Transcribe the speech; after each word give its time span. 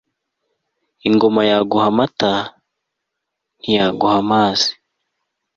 ingoma 1.07 1.41
yaguha 1.51 1.87
amata 1.91 2.31
ntiyaguha 3.59 4.15
amazi 4.23 4.69